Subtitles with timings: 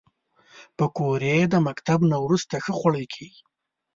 [0.77, 3.41] پکورې د مکتب نه وروسته ښه خوړل کېږي